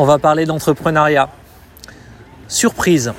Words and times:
On 0.00 0.04
va 0.04 0.18
parler 0.18 0.46
d'entrepreneuriat. 0.46 1.28
Surprise, 2.46 3.12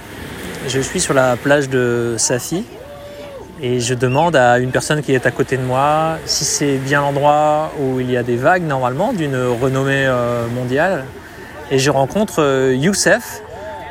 je 0.65 0.79
suis 0.79 1.01
sur 1.01 1.13
la 1.13 1.35
plage 1.35 1.67
de 1.67 2.15
Safi 2.17 2.63
et 3.61 3.81
je 3.81 3.93
demande 3.93 4.37
à 4.37 4.59
une 4.59 4.71
personne 4.71 5.01
qui 5.03 5.13
est 5.13 5.25
à 5.25 5.31
côté 5.31 5.57
de 5.57 5.61
moi 5.61 6.15
si 6.23 6.45
c'est 6.45 6.77
bien 6.77 7.01
l'endroit 7.01 7.73
où 7.81 7.99
il 7.99 8.09
y 8.09 8.15
a 8.15 8.23
des 8.23 8.37
vagues 8.37 8.63
normalement 8.63 9.11
d'une 9.11 9.35
renommée 9.61 10.05
euh, 10.05 10.47
mondiale. 10.47 11.03
Et 11.69 11.79
je 11.79 11.91
rencontre 11.91 12.41
euh, 12.41 12.73
Youssef 12.73 13.41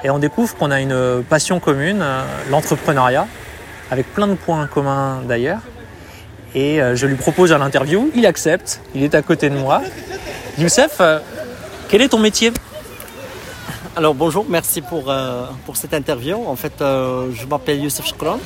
et 0.02 0.08
on 0.08 0.18
découvre 0.18 0.56
qu'on 0.56 0.70
a 0.70 0.80
une 0.80 1.22
passion 1.28 1.60
commune, 1.60 2.00
euh, 2.00 2.22
l'entrepreneuriat, 2.50 3.26
avec 3.90 4.06
plein 4.14 4.28
de 4.28 4.34
points 4.34 4.66
communs 4.66 5.20
d'ailleurs. 5.28 5.60
Et 6.54 6.80
je 6.94 7.04
lui 7.04 7.16
propose 7.16 7.52
à 7.52 7.58
l'interview, 7.58 8.10
il 8.14 8.24
accepte, 8.24 8.80
il 8.94 9.02
est 9.02 9.14
à 9.14 9.20
côté 9.20 9.50
de 9.50 9.58
moi. 9.58 9.82
Youssef, 10.56 11.02
quel 11.90 12.00
est 12.00 12.08
ton 12.08 12.18
métier? 12.18 12.50
Alors 13.98 14.14
bonjour, 14.14 14.46
merci 14.48 14.80
pour, 14.80 15.10
euh, 15.10 15.46
pour 15.66 15.76
cette 15.76 15.92
interview. 15.92 16.36
En 16.46 16.54
fait, 16.54 16.80
euh, 16.80 17.32
je 17.34 17.44
m'appelle 17.46 17.82
Youssef 17.82 18.06
Shkran. 18.06 18.38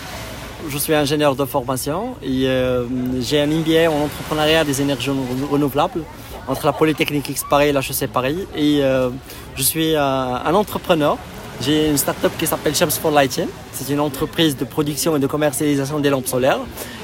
Je 0.71 0.79
suis 0.79 0.95
ingénieur 0.95 1.37
de 1.37 1.45
formation 1.45 2.15
et 2.23 2.47
euh, 2.47 2.87
j'ai 3.21 3.39
un 3.39 3.49
MBA 3.49 3.91
en 3.91 4.05
entrepreneuriat 4.05 4.65
des 4.65 4.81
énergies 4.81 5.11
renouvelables 5.51 6.05
entre 6.49 6.65
la 6.65 6.73
Polytechnique 6.73 7.29
X 7.29 7.45
Paris 7.51 7.69
et 7.69 7.73
la 7.73 7.81
HEC 7.81 8.11
Paris. 8.11 8.47
Et 8.57 8.81
je 9.55 9.63
suis 9.63 9.95
un 9.95 10.55
entrepreneur. 10.55 11.19
J'ai 11.61 11.91
une 11.91 11.99
start-up 11.99 12.33
qui 12.39 12.47
s'appelle 12.47 12.75
Shams 12.75 12.91
for 12.91 13.11
Lighting. 13.11 13.49
C'est 13.73 13.93
une 13.93 14.01
entreprise 14.01 14.57
de 14.57 14.65
production 14.65 15.17
et 15.17 15.21
de 15.21 15.27
commercialisation 15.27 16.01
des 16.01 16.09
lampes 16.09 16.29
solaires. 16.29 16.61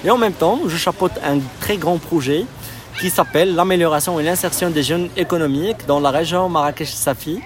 Et 0.07 0.11
en 0.11 0.17
même 0.17 0.33
temps, 0.33 0.61
je 0.67 0.77
chapeaute 0.79 1.13
un 1.23 1.39
très 1.61 1.77
grand 1.77 1.99
projet 1.99 2.47
qui 2.99 3.11
s'appelle 3.11 3.55
l'amélioration 3.55 4.19
et 4.19 4.23
l'insertion 4.23 4.71
des 4.71 4.83
jeunes 4.83 5.09
économiques 5.17 5.87
dans 5.87 6.01
la 6.01 6.11
région 6.11 6.49
Marrakech-Safi 6.49 7.41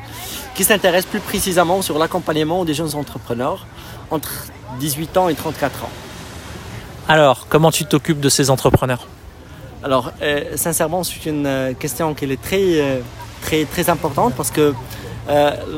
qui 0.55 0.65
s'intéresse 0.65 1.05
plus 1.05 1.21
précisément 1.21 1.83
sur 1.83 1.99
l'accompagnement 1.99 2.65
des 2.65 2.75
jeunes 2.75 2.95
entrepreneurs 2.95 3.67
entre 4.11 4.31
18 4.81 5.17
ans 5.19 5.29
et 5.29 5.35
34 5.35 5.85
ans. 5.85 5.91
Alors, 7.09 7.47
comment 7.49 7.71
tu 7.71 7.85
t'occupes 7.85 8.21
de 8.21 8.29
ces 8.29 8.51
entrepreneurs? 8.51 9.07
Alors, 9.83 10.13
euh, 10.23 10.57
sincèrement, 10.57 11.03
c'est 11.03 11.27
une 11.27 11.47
euh, 11.47 11.73
question 11.75 12.15
qui 12.15 12.25
est 12.25 12.41
très, 12.41 12.81
euh, 12.81 13.01
très, 13.43 13.65
très 13.65 13.91
importante 13.91 14.35
parce 14.35 14.51
que 14.51 14.75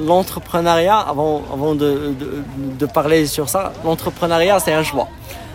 l'entrepreneuriat, 0.06 0.96
avant, 0.96 1.42
avant 1.52 1.74
de, 1.74 2.14
de, 2.78 2.86
parler 2.86 3.26
sur 3.26 3.50
ça, 3.50 3.74
l'entrepreneuriat, 3.84 4.58
c'est 4.58 4.72
un 4.72 4.82
choix. 4.82 5.06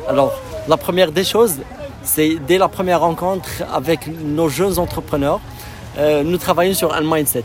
Alors, 0.07 0.31
la 0.67 0.77
première 0.77 1.11
des 1.11 1.23
choses, 1.23 1.55
c'est 2.03 2.37
dès 2.47 2.57
la 2.57 2.67
première 2.67 3.01
rencontre 3.01 3.49
avec 3.73 4.07
nos 4.07 4.49
jeunes 4.49 4.79
entrepreneurs, 4.79 5.39
nous 5.97 6.37
travaillons 6.37 6.73
sur 6.73 6.93
un 6.93 7.01
mindset. 7.01 7.43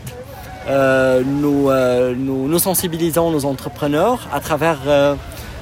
Euh, 0.67 1.21
euh, 1.23 2.15
nous, 2.17 2.59
sensibilisons 2.59 3.29
nos 3.29 3.45
entrepreneurs 3.45 4.27
à 4.33 4.39
travers, 4.39 4.79
euh, 4.87 5.15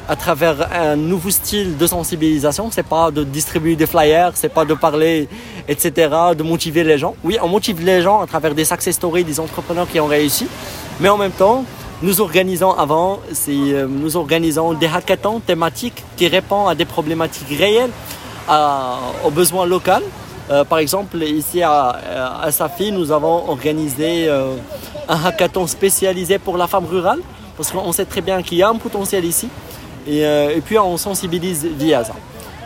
un 0.08 0.96
nouveau 0.96 1.30
style 1.30 1.78
de 1.78 1.88
sensibilisation. 1.88 2.70
C'est 2.72 2.86
pas 2.86 3.12
de 3.12 3.24
distribuer 3.24 3.76
des 3.76 3.86
flyers, 3.86 4.32
c'est 4.36 4.54
pas 4.54 4.66
de 4.66 4.74
parler, 4.74 5.28
etc., 5.68 6.10
de 6.38 6.44
motiver 6.44 6.84
les 6.84 6.98
gens. 6.98 7.16
Oui, 7.24 7.38
on 7.42 7.48
motive 7.48 7.84
les 7.84 8.02
gens 8.02 8.22
à 8.22 8.28
travers 8.28 8.54
des 8.56 8.66
success 8.66 8.96
stories 8.96 9.24
des 9.24 9.40
entrepreneurs 9.40 9.88
qui 9.90 10.00
ont 10.00 10.08
réussi, 10.08 10.48
mais 11.00 11.10
en 11.10 11.18
même 11.18 11.32
temps, 11.32 11.66
nous 12.02 12.20
organisons 12.20 12.72
avant, 12.72 13.20
nous 13.48 14.18
organisons 14.18 14.74
des 14.74 14.88
hackathons 14.88 15.40
thématiques 15.40 16.04
qui 16.18 16.28
répondent 16.28 16.70
à 16.70 16.76
des 16.76 16.86
problématiques 16.86 17.58
réelles, 17.58 17.92
aux 19.26 19.32
besoins 19.32 19.66
locaux. 19.66 19.92
par 20.70 20.80
exemple, 20.80 21.18
ici 21.24 21.62
à, 21.62 21.98
à 22.42 22.52
Safi, 22.52 22.92
nous 22.92 23.12
avons 23.12 23.50
organisé 23.50 24.30
un 25.08 25.26
hackathon 25.26 25.68
spécialisé 25.68 26.40
pour 26.40 26.58
la 26.58 26.68
femme 26.68 26.86
rurale, 26.86 27.20
parce 27.58 27.72
qu'on 27.72 27.92
sait 27.92 28.06
très 28.06 28.22
bien 28.22 28.42
qu'il 28.42 28.58
y 28.58 28.64
a 28.64 28.70
un 28.70 28.76
potentiel 28.76 29.26
ici. 29.26 29.50
Et, 30.08 30.26
euh, 30.26 30.60
puis 30.64 30.78
on 30.78 30.98
sensibilise 30.98 31.66
via 31.66 32.04
ça. 32.04 32.14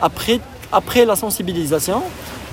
Après, 0.02 0.40
après 0.72 1.06
la 1.06 1.16
sensibilisation, 1.16 2.02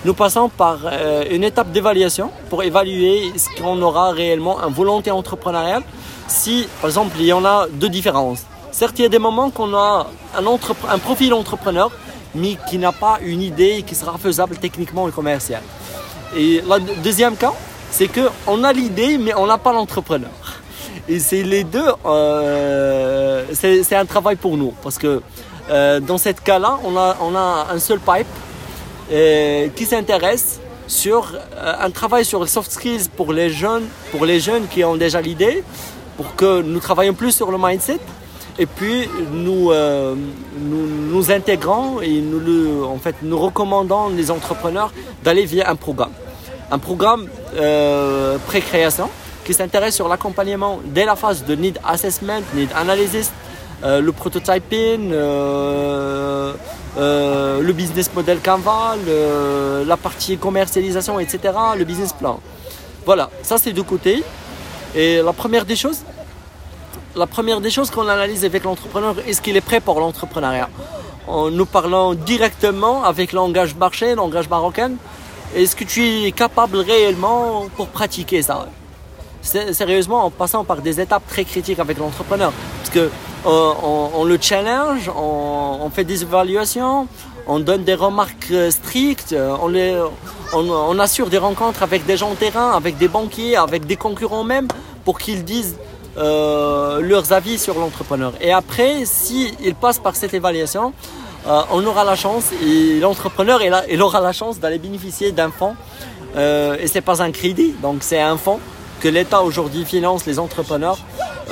nous 0.05 0.15
passons 0.15 0.49
par 0.49 0.79
euh, 0.85 1.25
une 1.31 1.45
étape 1.45 1.73
d'évaluation 1.73 2.31
pour 2.51 2.63
évaluer 2.63 3.33
ce 3.37 3.49
qu'on 3.61 3.81
aura 3.81 4.11
réellement 4.11 4.61
un 4.61 4.69
volonté 4.69 5.11
entrepreneuriale. 5.11 5.83
Si, 6.29 6.69
par 6.81 6.91
exemple, 6.91 7.17
il 7.19 7.27
y 7.27 7.33
en 7.33 7.45
a 7.45 7.67
deux 7.71 7.89
différences. 7.89 8.43
Certes, 8.73 8.99
il 8.99 9.03
y 9.03 9.07
a 9.07 9.09
des 9.09 9.19
moments 9.19 9.51
qu'on 9.51 9.75
a 9.75 10.09
un, 10.37 10.45
un 10.91 10.99
profil 10.99 11.33
entrepreneur, 11.33 11.91
mais 12.35 12.57
qui 12.69 12.79
n'a 12.79 12.93
pas 12.93 13.19
une 13.23 13.43
idée 13.43 13.83
qui 13.87 13.95
sera 13.95 14.19
faisable 14.19 14.57
techniquement 14.57 15.09
et 15.09 15.13
commercial. 15.13 15.63
Et 16.37 16.63
le 16.63 17.03
deuxième 17.03 17.37
cas, 17.37 17.53
c'est 17.91 18.09
qu'on 18.09 18.65
a 18.65 18.73
l'idée, 18.73 19.19
mais 19.19 19.35
on 19.37 19.47
n'a 19.47 19.59
pas 19.59 19.73
l'entrepreneur. 19.73 20.31
Et 21.09 21.19
c'est 21.19 21.43
les 21.43 21.65
deux, 21.65 21.87
euh, 22.07 23.45
c'est 23.53 23.95
un 23.95 24.07
travail 24.07 24.37
pour 24.37 24.57
nous. 24.57 24.73
Parce 24.83 24.99
que 24.99 25.23
euh, 25.71 26.01
dans 26.01 26.19
ce 26.19 26.31
cas-là, 26.31 26.79
on 26.85 26.97
a, 26.97 27.17
on 27.21 27.37
a 27.37 27.69
un 27.71 27.79
seul 27.79 28.01
pipe 28.01 28.27
euh, 29.13 29.69
qui 29.77 29.85
s'intéresse 29.85 30.61
sur 30.87 31.33
un 31.57 31.91
travail 31.91 32.25
sur 32.25 32.43
les 32.43 32.49
soft 32.49 32.71
skills 32.71 33.09
pour 33.17 33.33
les 33.33 33.49
jeunes, 33.49 33.85
pour 34.11 34.27
les 34.27 34.39
jeunes 34.39 34.67
qui 34.69 34.85
ont 34.85 34.97
déjà 34.97 35.21
l'idée, 35.21 35.63
pour 36.17 36.35
que 36.37 36.61
nous 36.63 36.81
travaillions 36.81 37.15
plus 37.15 37.33
sur 37.33 37.51
le 37.51 37.59
mindset. 37.59 38.01
Et 38.59 38.67
puis 38.67 39.09
nous, 39.33 39.73
nous, 39.73 40.87
nous 41.11 41.31
intégrons 41.31 42.01
et 42.01 42.21
nous, 42.21 42.85
en 42.85 42.99
fait, 42.99 43.17
nous 43.23 43.39
recommandons 43.39 44.11
les 44.11 44.31
entrepreneurs 44.31 44.93
d'aller 45.25 45.45
via 45.45 45.69
un 45.69 45.77
programme 45.77 46.13
un 46.71 46.79
programme 46.79 47.29
euh, 47.57 48.39
pré-création 48.47 49.09
qui 49.45 49.55
s'intéresse 49.55 49.95
sur 49.95 50.09
l'accompagnement 50.09 50.81
dès 50.85 51.05
la 51.05 51.17
phase 51.17 51.45
de 51.45 51.55
need 51.55 51.79
assessment, 51.87 52.41
need 52.55 52.71
analysis, 52.75 53.31
euh, 53.85 54.01
le 54.01 54.13
prototyping, 54.13 55.13
euh, 55.13 56.53
le 56.97 57.73
business 57.73 58.11
model 58.15 58.39
Canva, 58.41 58.97
la 59.87 59.97
partie 59.97 60.37
commercialisation, 60.39 61.21
etc., 61.21 61.39
le 61.77 61.85
business 61.85 62.13
plan. 62.13 62.41
Voilà, 63.05 63.31
ça 63.43 63.59
c'est 63.59 63.73
de 63.73 63.83
côté. 63.83 64.23
Et 64.97 65.21
la 65.23 65.33
première 65.33 65.65
des 65.65 65.77
choses, 65.77 66.03
la 67.17 67.27
première 67.27 67.61
des 67.61 67.71
choses 67.71 67.91
qu'on 67.91 68.09
analyse 68.09 68.45
avec 68.45 68.65
l'entrepreneur, 68.65 69.17
est-ce 69.27 69.41
qu'il 69.41 69.57
est 69.57 69.61
prêt 69.61 69.81
pour 69.81 70.01
l'entrepreneuriat? 70.01 70.69
En 71.27 71.51
nous 71.51 71.67
parlant 71.67 72.15
directement 72.15 73.05
avec 73.05 73.33
langage 73.33 73.75
marché, 73.75 74.15
langage 74.15 74.49
marocain, 74.49 74.93
est-ce 75.55 75.77
que 75.77 75.85
tu 75.85 76.25
es 76.25 76.33
capable 76.33 76.79
réellement 76.79 77.67
pour 77.77 77.89
pratiquer 77.89 78.43
ça? 78.43 78.67
Sérieusement, 79.43 80.25
en 80.25 80.31
passant 80.31 80.65
par 80.65 80.81
des 80.81 81.01
étapes 81.01 81.23
très 81.29 81.45
critiques 81.45 81.79
avec 81.79 81.99
l'entrepreneur. 81.99 82.53
Parce 82.79 82.91
que 82.91 83.11
euh, 83.47 83.73
on, 84.15 84.25
le 84.25 84.39
challenge, 84.41 85.11
on, 85.15 85.91
fait 85.91 86.05
des 86.05 86.23
évaluations, 86.23 87.07
on 87.47 87.61
donne 87.61 87.85
des 87.85 87.95
remarques 87.95 88.49
euh, 88.51 88.71
strictes, 88.71 89.35
euh, 89.35 89.55
on, 90.55 90.71
on, 90.71 90.99
assure 90.99 91.29
des 91.29 91.37
rencontres 91.37 91.83
avec 91.83 92.07
des 92.07 92.17
gens 92.17 92.31
de 92.31 92.37
terrain, 92.37 92.73
avec 92.73 92.97
des 92.97 93.09
banquiers, 93.09 93.57
avec 93.57 93.87
des 93.87 93.97
concurrents 93.97 94.45
même, 94.45 94.67
pour 95.05 95.19
qu'ils 95.19 95.45
disent 95.45 95.77
leurs 96.17 97.33
avis 97.33 97.59
sur 97.59 97.79
l'entrepreneur. 97.79 98.33
Et 98.41 98.53
après, 98.53 99.05
s'ils 99.05 99.75
passent 99.75 99.99
par 99.99 100.17
cette 100.17 100.35
évaluation, 100.35 100.93
euh, 101.47 101.61
on 101.71 101.85
aura 101.85 102.05
la 102.05 102.17
chance 102.17 102.53
et 102.65 102.99
l'entrepreneur 103.01 103.61
il, 103.91 104.01
aura 104.01 104.21
la 104.23 104.33
chance 104.33 104.61
d'aller 104.61 104.79
bénéficier 104.79 105.31
d'un 105.31 105.51
fonds 105.51 105.77
euh, 106.37 106.79
et 106.81 106.87
c'est 106.87 107.03
pas 107.03 107.23
un 107.23 107.33
crédit 107.33 107.75
donc 107.83 107.99
c'est 108.01 108.19
un 108.19 108.39
fonds 108.39 108.61
que 109.01 109.09
l'État 109.09 109.43
aujourd'hui 109.43 109.85
finance 109.85 110.25
les 110.25 110.39
entrepreneurs 110.39 110.97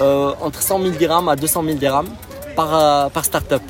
euh, 0.01 0.33
entre 0.41 0.63
100 0.63 0.81
000 0.81 0.91
dirhams 0.97 1.29
à 1.29 1.37
200 1.37 1.63
000 1.65 1.77
dirhams 1.77 2.09
par, 2.57 2.75
euh, 2.75 3.09
par 3.11 3.25
start-up. 3.25 3.63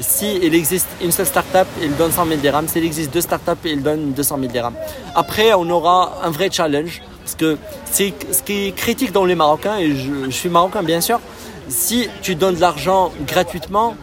Si 0.00 0.36
il 0.42 0.54
existe 0.54 0.88
une 1.02 1.12
seule 1.12 1.26
start-up, 1.26 1.66
il 1.82 1.96
donne 1.96 2.12
100 2.12 2.26
000 2.26 2.40
dirhams. 2.40 2.68
S'il 2.68 2.84
existe 2.84 3.12
deux 3.12 3.20
start-up, 3.20 3.58
il 3.64 3.82
donne 3.82 4.12
200 4.12 4.38
000 4.40 4.52
dirhams. 4.52 4.74
Après, 5.14 5.52
on 5.54 5.68
aura 5.70 6.18
un 6.22 6.30
vrai 6.30 6.50
challenge 6.50 7.02
parce 7.22 7.34
que 7.34 7.56
ce 7.90 8.42
qui 8.42 8.66
est 8.66 8.72
critique 8.72 9.12
dans 9.12 9.24
les 9.24 9.34
Marocains, 9.34 9.78
et 9.78 9.94
je, 9.94 10.30
suis 10.30 10.48
marocain 10.48 10.82
bien 10.82 11.00
sûr, 11.00 11.20
si 11.68 12.08
tu 12.22 12.34
donnes 12.34 12.56
de 12.56 12.60
l'argent 12.60 13.12
gratuitement, 13.26 13.94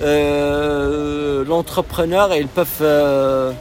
euh, 0.00 1.44
l'entrepreneur, 1.44 2.34
ils 2.34 2.46
peuvent, 2.46 2.68
euh, 2.82 3.52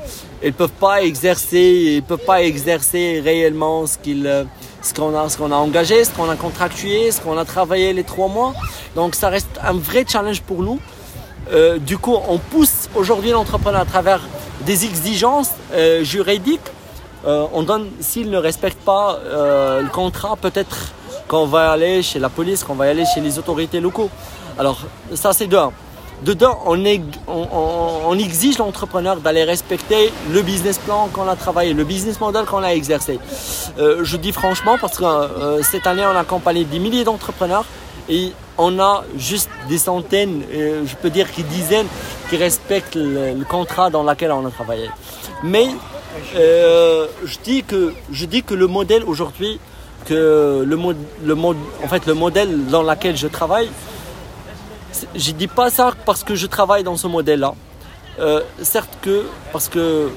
ils 0.43 0.53
peuvent 0.53 0.69
pas 0.69 1.01
exercer, 1.01 1.95
ils 1.95 2.03
peuvent 2.03 2.25
pas 2.25 2.43
exercer 2.43 3.21
réellement 3.23 3.87
ce 3.87 3.97
euh, 4.07 4.43
ce 4.83 4.93
qu'on 4.93 5.17
a, 5.17 5.27
ce 5.29 5.37
qu'on 5.37 5.51
a 5.51 5.55
engagé, 5.55 6.03
ce 6.03 6.11
qu'on 6.11 6.29
a 6.29 6.35
contractué, 6.35 7.11
ce 7.11 7.19
qu'on 7.21 7.37
a 7.37 7.45
travaillé 7.45 7.93
les 7.93 8.03
trois 8.03 8.27
mois. 8.27 8.53
Donc 8.95 9.15
ça 9.15 9.29
reste 9.29 9.49
un 9.63 9.73
vrai 9.73 10.05
challenge 10.07 10.41
pour 10.41 10.61
nous. 10.61 10.79
du 11.79 11.97
coup, 11.97 12.15
on 12.27 12.37
pousse 12.37 12.89
aujourd'hui 12.95 13.31
l'entrepreneur 13.31 13.81
à 13.81 13.85
travers 13.85 14.21
des 14.65 14.85
exigences 14.85 15.51
juridiques. 16.03 16.69
On 17.27 17.63
donne, 17.63 17.89
s'il 17.99 18.29
ne 18.29 18.37
respecte 18.37 18.79
pas 18.83 19.19
le 19.25 19.89
contrat, 19.89 20.35
peut-être 20.37 20.93
qu'on 21.27 21.45
va 21.45 21.71
aller 21.71 22.01
chez 22.01 22.19
la 22.19 22.29
police, 22.29 22.63
qu'on 22.63 22.75
va 22.75 22.85
aller 22.85 23.03
chez 23.05 23.19
les 23.21 23.37
autorités 23.37 23.81
locaux. 23.81 24.09
Alors 24.57 24.79
ça 25.13 25.33
c'est 25.33 25.47
de 25.47 25.57
dedans, 26.23 26.57
on, 26.65 26.83
on, 27.27 28.17
exige 28.17 28.57
l'entrepreneur 28.57 29.17
d'aller 29.17 29.43
respecter 29.43 30.11
le 30.31 30.41
business 30.41 30.79
plan 30.79 31.09
qu'on 31.13 31.27
a 31.27 31.35
travaillé, 31.35 31.73
le 31.73 31.83
business 31.83 32.19
model 32.19 32.45
qu'on 32.45 32.63
a 32.63 32.69
exercé. 32.69 33.19
Euh, 33.77 34.03
je 34.03 34.17
dis 34.17 34.31
franchement 34.31 34.77
parce 34.79 34.97
que 34.97 35.03
euh, 35.03 35.61
cette 35.61 35.85
année, 35.85 36.03
on 36.05 36.15
a 36.15 36.21
accompagné 36.21 36.63
des 36.63 36.79
milliers 36.79 37.03
d'entrepreneurs 37.03 37.65
et 38.09 38.31
on 38.57 38.79
a 38.79 39.03
juste 39.17 39.49
des 39.69 39.77
centaines, 39.77 40.41
euh, 40.51 40.83
je 40.85 40.95
peux 40.95 41.09
dire 41.09 41.27
des 41.35 41.43
dizaines, 41.43 41.87
qui 42.29 42.37
respectent 42.37 42.95
le, 42.95 43.43
contrat 43.47 43.89
dans 43.89 44.03
lequel 44.03 44.31
on 44.31 44.45
a 44.45 44.49
travaillé. 44.49 44.89
Mais 45.43 45.67
je, 46.33 47.37
dis 47.43 47.63
que, 47.63 47.93
je 48.11 48.25
dis 48.25 48.43
que 48.43 48.53
le 48.53 48.67
modèle 48.67 49.03
aujourd'hui, 49.03 49.59
que 50.05 50.63
le, 50.65 50.77
le, 51.23 51.33
en 51.35 51.87
fait, 51.87 52.05
le 52.05 52.13
modèle 52.13 52.65
dans 52.67 52.83
lequel 52.83 53.17
je 53.17 53.27
travaille, 53.27 53.69
je 55.15 55.31
dis 55.31 55.47
pas 55.47 55.69
ça 55.69 55.93
parce 56.05 56.23
que 56.23 56.35
je 56.35 56.47
travaille 56.47 56.83
dans 56.83 56.97
ce 56.97 57.07
modèle-là. 57.07 57.53
Euh, 58.19 58.41
certes 58.63 58.97
que 59.01 59.25
parce 59.53 59.69
que 59.69 60.09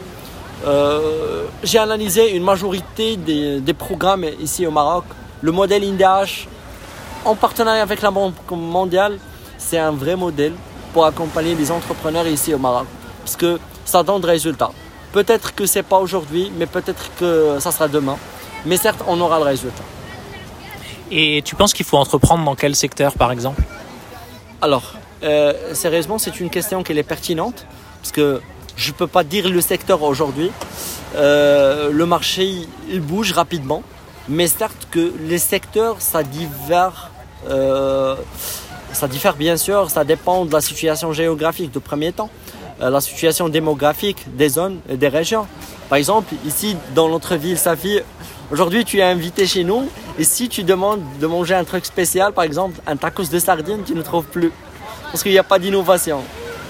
euh, 0.67 1.45
j'ai 1.63 1.79
analysé 1.79 2.35
une 2.35 2.43
majorité 2.43 3.17
des, 3.17 3.75
programmes 3.75 4.25
ici 4.41 4.67
au 4.67 4.71
Maroc. 4.71 5.05
Le 5.43 5.53
modèle 5.53 5.85
INDH, 5.85 6.47
en 7.25 7.35
partenariat 7.35 7.83
avec 7.83 8.03
la 8.03 8.11
Banque 8.11 8.35
mondiale, 8.51 9.19
c'est 9.59 9.79
un 9.79 9.93
vrai 9.93 10.17
modèle 10.17 10.53
pour 10.93 11.05
accompagner 11.07 11.55
les 11.55 11.71
entrepreneurs 11.71 12.27
ici 12.27 12.53
au 12.55 12.59
Maroc. 12.59 12.87
Parce 13.25 13.37
que 13.37 13.59
ça 13.85 14.03
donne 14.03 14.21
des 14.21 14.29
résultats. 14.29 14.71
Peut-être 15.13 15.55
que 15.55 15.67
c'est 15.67 15.83
pas 15.83 15.99
aujourd'hui, 15.99 16.53
mais 16.57 16.67
peut-être 16.67 17.11
que 17.19 17.59
ça 17.59 17.73
sera 17.73 17.89
demain. 17.89 18.17
Mais 18.67 18.77
certes, 18.77 19.03
on 19.07 19.21
aura 19.21 19.39
le 19.39 19.45
résultat. 19.45 19.83
Et 21.11 21.43
tu 21.45 21.57
penses 21.57 21.73
qu'il 21.73 21.87
faut 21.87 21.97
entreprendre 21.97 22.45
dans 22.45 22.55
quel 22.55 22.77
secteur, 22.77 23.15
par 23.15 23.33
exemple? 23.33 23.63
Alors, 24.61 24.95
euh, 25.23 25.75
sérieusement, 25.75 26.19
c'est 26.19 26.39
une 26.41 26.51
question 26.51 26.83
qui 26.83 26.93
est 26.93 27.03
pertinente 27.03 27.67
parce 28.01 28.13
que 28.13 28.41
je 28.77 28.89
ne 28.89 28.95
peux 28.95 29.07
pas 29.07 29.25
dire 29.25 29.49
le 29.49 29.61
secteur 29.61 30.03
aujourd'hui. 30.03 30.51
Euh, 31.17 31.91
le 31.91 32.07
marché, 32.07 32.67
il 32.89 33.01
bouge 33.01 33.33
rapidement, 33.33 33.83
mais 34.29 34.47
certes 34.47 34.87
que 34.91 35.13
les 35.21 35.39
secteurs, 35.39 35.97
ça 35.99 36.23
diffère. 36.23 37.11
Euh, 37.49 38.17
ça 38.93 39.09
diffère 39.09 39.37
bien 39.37 39.57
sûr, 39.57 39.89
ça 39.91 40.05
dépend 40.05 40.45
de 40.45 40.53
la 40.53 40.61
situation 40.61 41.13
géographique 41.13 41.73
de 41.73 41.79
premier 41.79 42.13
temps, 42.13 42.29
la 42.89 43.01
situation 43.01 43.49
démographique 43.49 44.25
des 44.37 44.49
zones 44.49 44.81
et 44.89 44.97
des 44.97 45.09
régions. 45.09 45.47
Par 45.89 45.99
exemple, 45.99 46.35
ici 46.47 46.77
dans 46.95 47.09
notre 47.09 47.37
ville 47.37 47.59
Safi, 47.59 48.01
aujourd'hui 48.51 48.85
tu 48.85 48.99
es 48.99 49.03
invité 49.03 49.47
chez 49.47 49.65
nous 49.65 49.89
et 50.19 50.25
si 50.25 50.49
tu 50.49 50.65
demandes 50.65 51.03
de 51.21 51.27
manger 51.27 51.55
un 51.55 51.65
truc 51.65 51.85
spécial, 51.85 52.33
par 52.33 52.45
exemple 52.45 52.81
un 52.87 52.97
tacos 52.97 53.31
de 53.31 53.39
sardines, 53.39 53.83
tu 53.85 53.95
ne 53.95 54.03
trouves 54.03 54.27
plus. 54.27 54.53
Parce 55.11 55.23
qu'il 55.23 55.33
n'y 55.33 55.39
a 55.39 55.45
pas 55.45 55.59
d'innovation. 55.59 56.23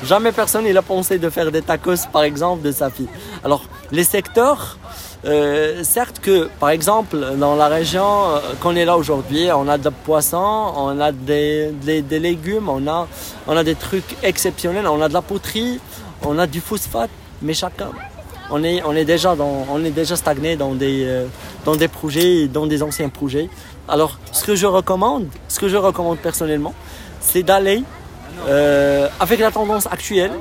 Jamais 0.04 0.32
personne 0.32 0.66
n'a 0.66 0.82
pensé 0.82 1.18
de 1.18 1.28
faire 1.28 1.52
des 1.52 1.60
tacos, 1.60 2.06
par 2.10 2.22
exemple, 2.22 2.62
de 2.62 2.72
sa 2.72 2.88
fille. 2.88 3.08
Alors, 3.44 3.64
les 3.92 4.04
secteurs, 4.04 4.78
euh, 5.26 5.84
certes 5.84 6.18
que, 6.20 6.48
par 6.58 6.70
exemple, 6.70 7.18
dans 7.36 7.54
la 7.54 7.68
région 7.68 8.04
euh, 8.04 8.38
qu'on 8.60 8.74
est 8.74 8.86
là 8.86 8.96
aujourd'hui, 8.96 9.48
on 9.54 9.68
a 9.68 9.76
des 9.76 9.90
poissons, 9.90 10.72
on 10.74 10.98
a 10.98 11.12
des, 11.12 11.72
légumes, 12.10 12.70
on 12.70 12.86
a, 12.86 13.64
des 13.64 13.74
trucs 13.74 14.16
exceptionnels, 14.22 14.86
on 14.86 15.02
a 15.02 15.08
de 15.08 15.12
la 15.12 15.20
poterie, 15.20 15.78
on 16.24 16.38
a 16.38 16.46
du 16.46 16.60
phosphate, 16.60 17.10
mais 17.42 17.52
chacun, 17.52 17.90
on 18.50 18.64
est, 18.64 19.04
déjà, 19.04 19.36
dans, 19.36 19.66
stagné 20.16 20.56
dans 20.56 20.74
des, 20.74 21.04
euh, 21.04 21.26
dans 21.66 21.76
des 21.76 21.88
projets, 21.88 22.48
dans 22.48 22.66
des 22.66 22.82
anciens 22.82 23.10
projets. 23.10 23.50
Alors, 23.88 24.18
ce 24.32 24.44
que 24.44 24.54
je 24.54 24.66
recommande, 24.66 25.26
ce 25.48 25.60
que 25.60 25.68
je 25.68 25.76
recommande 25.76 26.18
personnellement, 26.18 26.74
c'est 27.20 27.42
d'aller 27.42 27.82
avec 29.20 29.38
la 29.38 29.50
tendance 29.50 29.86
actuelle, 29.86 30.32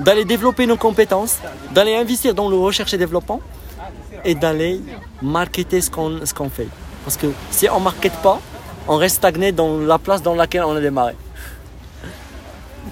d'aller 0.00 0.24
développer 0.24 0.66
nos 0.66 0.76
compétences, 0.76 1.38
d'aller 1.72 1.94
investir 1.94 2.34
dans 2.34 2.48
le 2.48 2.56
recherche 2.56 2.92
et 2.94 2.98
développement 2.98 3.40
et 4.24 4.34
d'aller 4.34 4.80
marketer 5.22 5.80
ce 5.80 5.90
qu'on 5.90 6.50
fait. 6.50 6.68
Parce 7.04 7.16
que 7.16 7.26
si 7.50 7.68
on 7.68 7.78
ne 7.78 7.84
markete 7.84 8.16
pas, 8.22 8.40
on 8.88 8.96
reste 8.96 9.16
stagné 9.16 9.52
dans 9.52 9.78
la 9.78 9.98
place 9.98 10.22
dans 10.22 10.34
laquelle 10.34 10.64
on 10.64 10.76
a 10.76 10.80
démarré. 10.80 11.14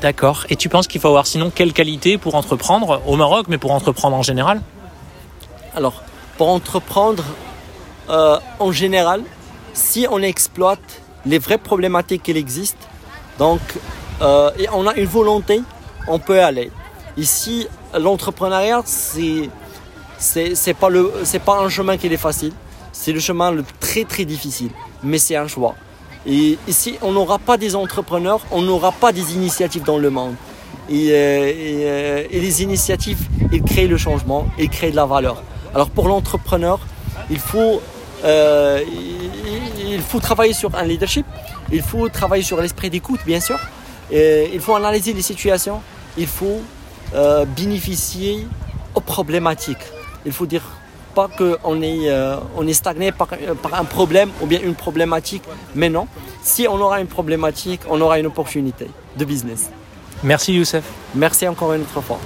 D'accord. 0.00 0.46
Et 0.50 0.56
tu 0.56 0.68
penses 0.68 0.86
qu'il 0.86 1.00
faut 1.00 1.08
avoir 1.08 1.26
sinon 1.26 1.50
quelle 1.54 1.72
qualité 1.72 2.18
pour 2.18 2.34
entreprendre 2.34 3.02
au 3.06 3.16
Maroc, 3.16 3.46
mais 3.48 3.58
pour 3.58 3.72
entreprendre 3.72 4.16
en 4.16 4.22
général? 4.22 4.60
Alors, 5.76 6.02
pour 6.36 6.48
entreprendre 6.48 7.24
euh, 8.10 8.38
en 8.58 8.72
général, 8.72 9.22
si 9.74 10.06
on 10.10 10.20
exploite 10.20 11.02
les 11.24 11.38
vraies 11.38 11.58
problématiques 11.58 12.24
qui 12.24 12.32
existent, 12.32 12.86
donc, 13.38 13.60
euh, 14.20 14.50
et 14.58 14.68
on 14.72 14.86
a 14.86 14.94
une 14.94 15.06
volonté, 15.06 15.62
on 16.08 16.18
peut 16.18 16.42
aller. 16.42 16.70
Ici, 17.16 17.66
l'entrepreneuriat, 17.98 18.82
c'est 18.84 19.50
c'est 20.18 20.74
pas 20.74 20.88
le 20.88 21.12
c'est 21.24 21.40
pas 21.40 21.58
un 21.58 21.68
chemin 21.68 21.96
qui 21.96 22.06
est 22.06 22.16
facile, 22.16 22.52
c'est 22.92 23.12
le 23.12 23.20
chemin 23.20 23.50
le 23.50 23.64
très 23.80 24.04
très 24.04 24.24
difficile, 24.24 24.70
mais 25.02 25.18
c'est 25.18 25.36
un 25.36 25.48
choix. 25.48 25.74
Et 26.26 26.58
ici, 26.68 26.96
on 27.02 27.12
n'aura 27.12 27.38
pas 27.38 27.56
des 27.56 27.74
entrepreneurs, 27.74 28.40
on 28.50 28.62
n'aura 28.62 28.92
pas 28.92 29.12
des 29.12 29.34
initiatives 29.34 29.82
dans 29.82 29.98
le 29.98 30.08
monde. 30.08 30.36
Et, 30.88 31.10
euh, 31.10 31.14
euh, 31.14 32.24
les 32.30 32.62
initiatives, 32.62 33.28
ils 33.52 33.62
créent 33.62 33.88
le 33.88 33.96
changement, 33.96 34.46
ils 34.58 34.70
créent 34.70 34.90
de 34.90 34.96
la 34.96 35.06
valeur. 35.06 35.42
Alors 35.74 35.90
pour 35.90 36.08
l'entrepreneur, 36.08 36.78
il 37.30 37.38
faut, 37.38 37.82
euh, 38.24 38.80
faut 40.08 40.20
travailler 40.20 40.52
sur 40.52 40.74
un 40.76 40.84
leadership, 40.84 41.26
il 41.72 41.82
faut 41.82 42.08
travailler 42.08 42.42
sur 42.42 42.60
l'esprit 42.60 42.90
d'écoute, 42.90 43.20
bien 43.26 43.40
sûr. 43.40 43.58
Il 44.12 44.60
faut 44.60 44.74
analyser 44.74 45.12
les 45.12 45.22
situations, 45.22 45.80
il 46.18 46.26
faut 46.26 46.60
bénéficier 47.56 48.46
aux 48.94 49.00
problématiques. 49.00 49.84
Il 50.24 50.32
faut 50.32 50.46
dire 50.46 50.62
pas 51.14 51.28
qu'on 51.28 51.82
est, 51.82 52.10
euh, 52.10 52.36
on 52.56 52.66
est 52.66 52.72
stagné 52.72 53.12
par, 53.12 53.28
par, 53.62 53.74
un 53.74 53.84
problème 53.84 54.30
ou 54.40 54.46
bien 54.46 54.60
une 54.62 54.74
problématique, 54.74 55.42
mais 55.74 55.88
non. 55.88 56.06
Si 56.42 56.66
on 56.68 56.80
aura 56.80 57.00
une 57.00 57.06
problématique, 57.06 57.80
on 57.88 58.00
aura 58.00 58.18
une 58.18 58.26
opportunité 58.26 58.86
de 59.16 59.24
business. 59.24 59.70
Merci 60.22 60.54
Youssef. 60.54 60.84
Merci 61.14 61.46
encore 61.48 61.72
une 61.74 61.82
autre 61.82 62.00
fois. 62.00 62.18